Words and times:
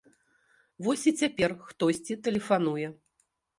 Вось 0.87 1.03
і 1.11 1.13
цяпер 1.19 1.55
хтосьці 1.69 2.19
тэлефануе. 2.31 2.87